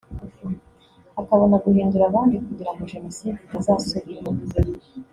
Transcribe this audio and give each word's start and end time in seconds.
akabona 1.21 1.55
guhindura 1.65 2.03
abandi 2.07 2.35
kugira 2.45 2.71
ngo 2.73 2.81
Jenoside 2.91 3.37
itazasubira 3.45 4.29